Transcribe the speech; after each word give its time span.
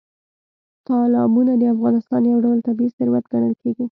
تالابونه 0.87 1.53
د 1.57 1.63
افغانستان 1.75 2.21
یو 2.31 2.39
ډول 2.45 2.59
طبیعي 2.67 2.91
ثروت 2.97 3.23
ګڼل 3.31 3.53
کېږي. 3.61 3.85